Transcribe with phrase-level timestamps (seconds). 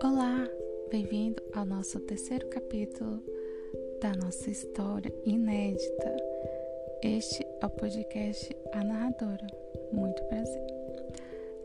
[0.00, 0.48] Olá,
[0.88, 3.20] bem-vindo ao nosso terceiro capítulo
[4.00, 6.16] da nossa história inédita.
[7.02, 9.46] Este é o podcast A Narradora.
[9.90, 10.66] Muito prazer.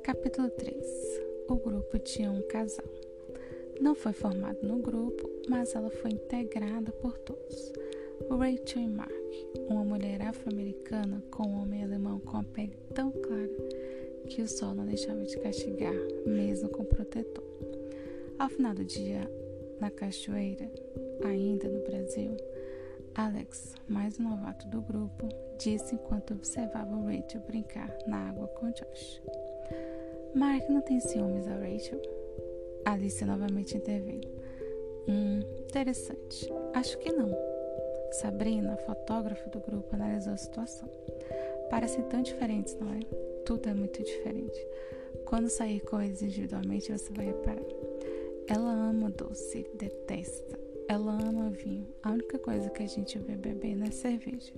[0.01, 2.87] Capítulo 3 O grupo tinha um casal.
[3.79, 7.73] Não foi formado no grupo, mas ela foi integrada por todos.
[8.29, 9.18] Rachel e Mark,
[9.69, 13.49] uma mulher afro-americana com um homem alemão com a pele tão clara
[14.27, 15.93] que o sol não deixava de castigar,
[16.25, 17.43] mesmo com protetor.
[18.37, 19.29] Ao final do dia,
[19.79, 20.69] na cachoeira,
[21.23, 22.37] ainda no Brasil,
[23.15, 29.21] Alex, mais um novato do grupo, disse enquanto observava Rachel brincar na água com Josh.
[30.33, 32.01] Mark não tem ciúmes a Rachel?
[32.85, 34.29] Alice novamente interveio.
[35.07, 36.47] Hum, interessante.
[36.73, 37.48] Acho que não.
[38.11, 40.89] Sabrina, fotógrafa do grupo, analisou a situação.
[41.69, 42.99] Parecem tão diferentes, não é?
[43.45, 44.59] Tudo é muito diferente.
[45.25, 47.61] Quando sair com eles individualmente, você vai reparar.
[48.47, 50.59] Ela ama doce, detesta.
[50.87, 51.87] Ela ama vinho.
[52.01, 54.53] A única coisa que a gente vê bebendo é cerveja,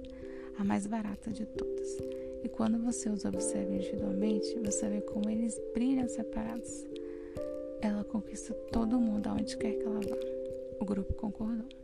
[0.58, 1.98] a mais barata de todas.
[2.44, 6.86] E quando você os observa individualmente, você vê como eles brilham separados.
[7.82, 10.18] Ela conquista todo mundo aonde quer que ela vá.
[10.80, 11.81] O grupo concordou.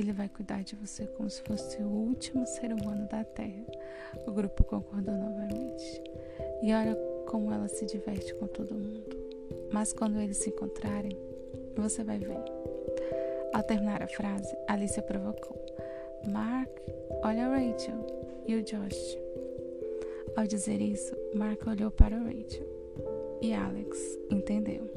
[0.00, 3.66] Ele vai cuidar de você como se fosse o último ser humano da Terra.
[4.26, 6.02] O grupo concordou novamente.
[6.62, 9.14] E olha como ela se diverte com todo mundo.
[9.70, 11.14] Mas quando eles se encontrarem,
[11.76, 12.42] você vai ver.
[13.52, 15.62] Ao terminar a frase, Alicia provocou:
[16.32, 16.70] Mark,
[17.22, 18.06] olha Rachel
[18.46, 19.18] e o Josh.
[20.34, 22.66] Ao dizer isso, Mark olhou para Rachel
[23.42, 24.88] e Alex entendeu.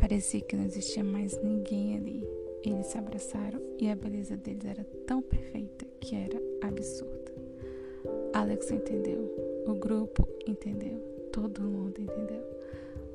[0.00, 4.84] Parecia que não existia mais ninguém ali eles se abraçaram e a beleza deles era
[5.06, 7.32] tão perfeita que era absurda.
[8.32, 10.98] Alex entendeu, o grupo entendeu,
[11.32, 12.42] todo mundo entendeu.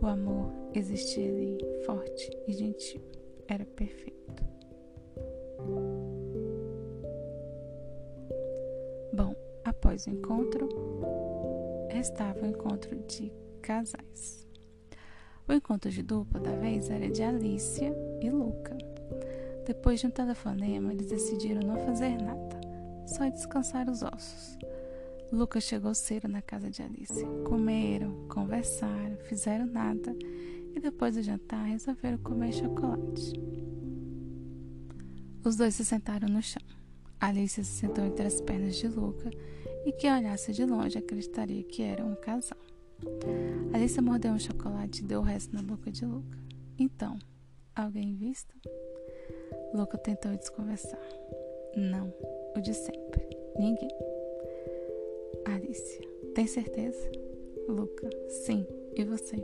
[0.02, 3.02] O amor existia ali, forte e gentil.
[3.48, 4.20] Era perfeito.
[9.12, 9.36] Bom,
[9.66, 10.70] após o encontro,
[11.90, 13.32] restava o encontro de
[13.62, 14.48] casais.
[15.48, 18.89] O encontro de dupla da vez era de Alicia e Luca.
[19.70, 22.60] Depois de um telefonema, eles decidiram não fazer nada,
[23.06, 24.58] só descansar os ossos.
[25.32, 27.24] Lucas chegou cedo na casa de Alice.
[27.48, 30.16] Comeram, conversaram, fizeram nada
[30.76, 33.32] e depois do jantar resolveram comer chocolate.
[35.46, 36.64] Os dois se sentaram no chão.
[37.20, 39.30] Alice se sentou entre as pernas de Luca
[39.86, 42.58] e quem olhasse de longe acreditaria que era um casal.
[43.72, 46.40] Alice mordeu um chocolate e deu o resto na boca de Luca.
[46.76, 47.20] Então,
[47.76, 48.56] alguém visto?
[49.74, 51.00] Luca tentou desconversar.
[51.76, 52.14] Não,
[52.56, 53.28] o de sempre.
[53.58, 53.90] Ninguém.
[55.46, 57.10] Alicia, tem certeza?
[57.68, 58.66] Luca, sim.
[58.96, 59.44] E você?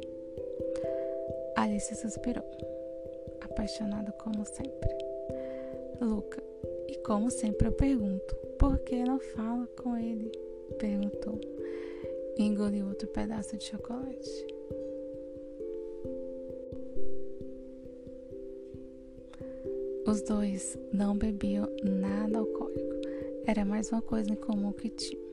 [1.56, 2.44] Alice suspirou,
[3.42, 4.96] apaixonado como sempre.
[6.02, 6.44] Luca,
[6.88, 10.32] e como sempre eu pergunto, por que não fala com ele?
[10.78, 11.40] Perguntou.
[12.38, 14.55] E engoliu outro pedaço de chocolate.
[20.06, 22.96] Os dois não bebiam nada alcoólico.
[23.48, 25.26] Era mais uma coisa em comum que tinham.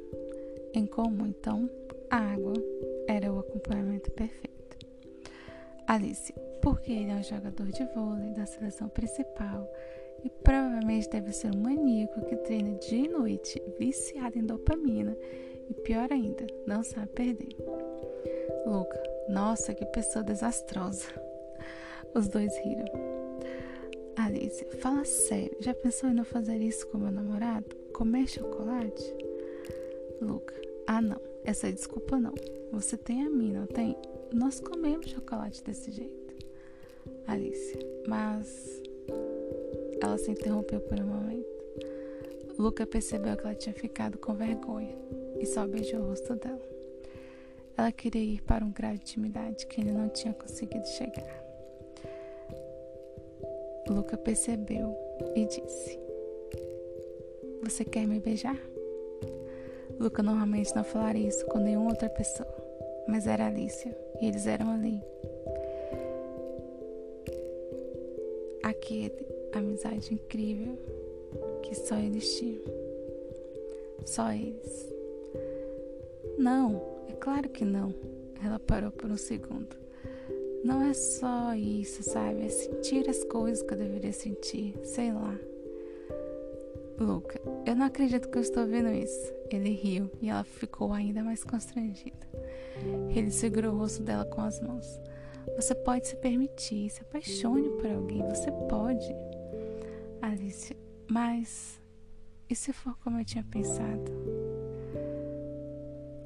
[0.73, 1.69] Em comum, então,
[2.09, 2.55] a água
[3.07, 4.79] era o acompanhamento perfeito.
[5.87, 9.71] Alice, porque ele é um jogador de vôlei da seleção principal
[10.25, 15.15] e provavelmente deve ser um maníaco que treina dia e noite, viciado em dopamina
[15.69, 17.57] e pior ainda, não sabe perder.
[18.65, 21.09] Luca, nossa, que pessoa desastrosa.
[22.15, 23.12] Os dois riram.
[24.17, 27.75] Alice, fala sério, já pensou em não fazer isso com meu namorado?
[27.93, 29.15] Comer chocolate?
[30.21, 30.55] Luca,
[30.87, 32.35] ah não, essa desculpa não.
[32.73, 33.97] Você tem a mim, não tem?
[34.33, 36.35] Nós comemos chocolate desse jeito.
[37.27, 38.83] Alice, mas.
[40.01, 41.47] Ela se interrompeu por um momento.
[42.59, 44.97] Luca percebeu que ela tinha ficado com vergonha
[45.39, 46.61] e só beijou o rosto dela.
[47.77, 51.43] Ela queria ir para um grau de intimidade que ele não tinha conseguido chegar.
[53.93, 54.97] Luca percebeu
[55.37, 55.99] e disse:
[57.63, 58.59] Você quer me beijar?
[60.01, 62.49] Luca normalmente não falaria isso com nenhuma outra pessoa,
[63.07, 65.01] mas era Alicia e eles eram ali.
[68.63, 70.79] Aquele amizade incrível
[71.63, 72.63] que só eles tinham.
[74.07, 74.93] Só eles.
[76.39, 77.95] Não, é claro que não.
[78.45, 79.77] Ela parou por um segundo.
[80.65, 82.47] Não é só isso, sabe?
[82.47, 85.37] É sentir as coisas que eu deveria sentir, sei lá.
[86.99, 89.33] Luca, eu não acredito que eu estou vendo isso.
[89.51, 92.29] Ele riu e ela ficou ainda mais constrangida.
[93.15, 95.01] Ele segurou o rosto dela com as mãos.
[95.57, 99.15] Você pode se permitir, se apaixone por alguém, você pode.
[100.21, 100.77] Alice,
[101.11, 101.81] mas
[102.49, 104.13] e se for como eu tinha pensado?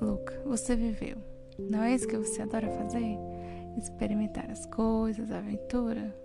[0.01, 1.17] Luca, você viveu.
[1.59, 3.17] Não é isso que você adora fazer?
[3.77, 6.17] Experimentar as coisas, a aventura?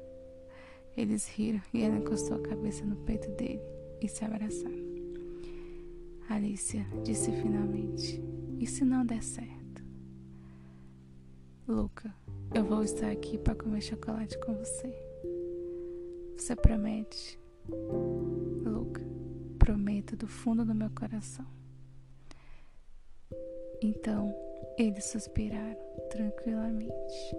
[0.95, 3.61] Eles riram e ela encostou a cabeça no peito dele
[4.01, 4.91] e se abraçaram.
[6.29, 8.21] Alicia disse finalmente:
[8.59, 9.83] E se não der certo?
[11.67, 12.13] Luca,
[12.53, 14.93] eu vou estar aqui para comer chocolate com você.
[16.37, 17.39] Você promete?
[18.65, 19.01] Luca,
[19.59, 21.45] prometo do fundo do meu coração.
[23.81, 24.33] Então
[24.77, 25.75] eles suspiraram
[26.09, 27.35] tranquilamente.